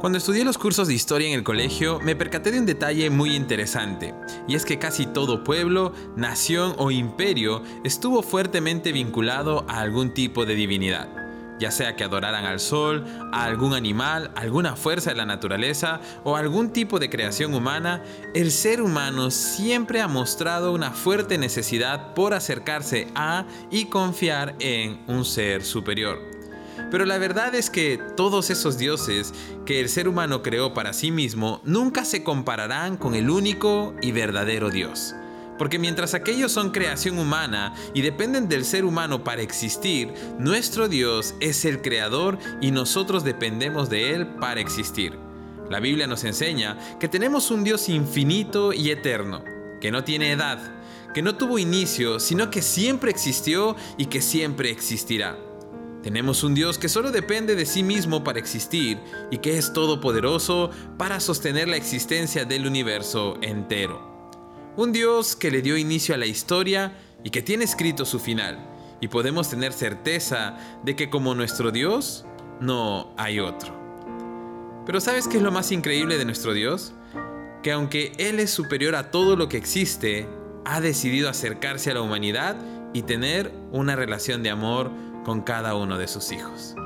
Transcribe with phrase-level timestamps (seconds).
[0.00, 3.34] Cuando estudié los cursos de historia en el colegio, me percaté de un detalle muy
[3.34, 4.14] interesante,
[4.46, 10.44] y es que casi todo pueblo, nación o imperio estuvo fuertemente vinculado a algún tipo
[10.44, 11.08] de divinidad,
[11.58, 16.36] ya sea que adoraran al sol, a algún animal, alguna fuerza de la naturaleza o
[16.36, 18.02] algún tipo de creación humana,
[18.34, 25.02] el ser humano siempre ha mostrado una fuerte necesidad por acercarse a y confiar en
[25.08, 26.35] un ser superior.
[26.90, 29.32] Pero la verdad es que todos esos dioses
[29.64, 34.12] que el ser humano creó para sí mismo nunca se compararán con el único y
[34.12, 35.14] verdadero Dios.
[35.58, 41.34] Porque mientras aquellos son creación humana y dependen del ser humano para existir, nuestro Dios
[41.40, 45.18] es el creador y nosotros dependemos de Él para existir.
[45.70, 49.42] La Biblia nos enseña que tenemos un Dios infinito y eterno,
[49.80, 50.58] que no tiene edad,
[51.14, 55.38] que no tuvo inicio, sino que siempre existió y que siempre existirá.
[56.06, 59.00] Tenemos un Dios que solo depende de sí mismo para existir
[59.32, 64.30] y que es todopoderoso para sostener la existencia del universo entero.
[64.76, 68.56] Un Dios que le dio inicio a la historia y que tiene escrito su final.
[69.00, 72.24] Y podemos tener certeza de que como nuestro Dios,
[72.60, 73.74] no hay otro.
[74.86, 76.94] Pero ¿sabes qué es lo más increíble de nuestro Dios?
[77.64, 80.28] Que aunque Él es superior a todo lo que existe,
[80.64, 82.56] ha decidido acercarse a la humanidad
[82.92, 84.92] y tener una relación de amor
[85.26, 86.76] con cada uno de sus hijos.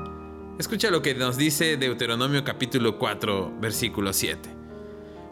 [0.57, 4.49] Escucha lo que nos dice Deuteronomio capítulo 4, versículo 7.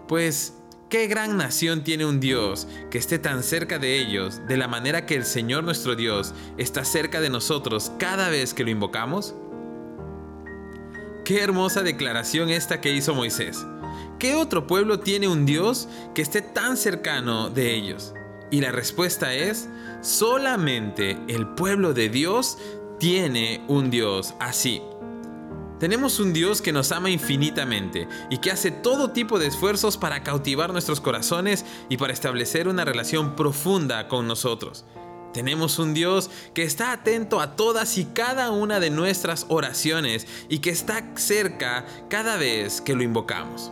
[0.08, 0.54] Pues,
[0.92, 5.08] ¿qué gran nación tiene un Dios que esté tan cerca de ellos de la manera
[5.08, 9.34] que el Señor nuestro Dios está cerca de nosotros cada vez que lo invocamos?
[11.26, 13.66] Qué hermosa declaración esta que hizo Moisés.
[14.20, 18.14] ¿Qué otro pueblo tiene un Dios que esté tan cercano de ellos?
[18.52, 19.68] Y la respuesta es,
[20.02, 22.58] solamente el pueblo de Dios
[23.00, 24.82] tiene un Dios así.
[25.80, 30.22] Tenemos un Dios que nos ama infinitamente y que hace todo tipo de esfuerzos para
[30.24, 34.84] cautivar nuestros corazones y para establecer una relación profunda con nosotros.
[35.34, 40.60] Tenemos un Dios que está atento a todas y cada una de nuestras oraciones y
[40.60, 43.72] que está cerca cada vez que lo invocamos.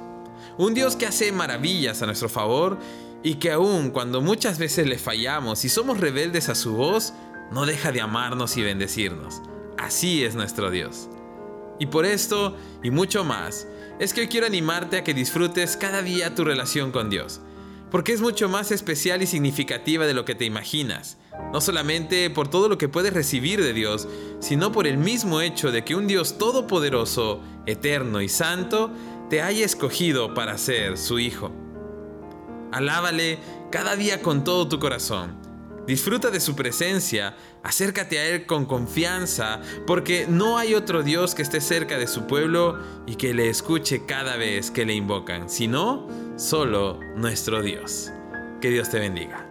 [0.58, 2.78] Un Dios que hace maravillas a nuestro favor
[3.24, 7.14] y que aun cuando muchas veces le fallamos y somos rebeldes a su voz,
[7.52, 9.42] no deja de amarnos y bendecirnos.
[9.78, 11.10] Así es nuestro Dios.
[11.80, 13.68] Y por esto y mucho más,
[14.00, 17.42] es que hoy quiero animarte a que disfrutes cada día tu relación con Dios,
[17.92, 21.18] porque es mucho más especial y significativa de lo que te imaginas,
[21.54, 24.08] no solamente por todo lo que puedes recibir de Dios,
[24.40, 28.92] sino por el mismo hecho de que un Dios todopoderoso, eterno y santo,
[29.30, 31.52] te haya escogido para ser su hijo.
[32.72, 33.40] Alábale
[33.72, 35.47] cada día con todo tu corazón
[35.88, 41.44] Disfruta de su presencia, acércate a Él con confianza, porque no hay otro Dios que
[41.44, 46.06] esté cerca de su pueblo y que le escuche cada vez que le invocan, sino
[46.36, 48.12] solo nuestro Dios.
[48.60, 49.47] Que Dios te bendiga.